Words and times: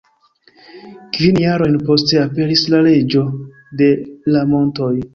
Kvin 1.17 1.37
jarojn 1.43 1.77
poste 1.91 2.21
aperis 2.23 2.67
La 2.75 2.83
Reĝo 2.91 3.25
de 3.83 3.95
la 4.35 4.47
Montoj. 4.57 4.95